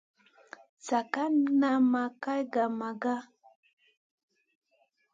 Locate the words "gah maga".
2.53-3.15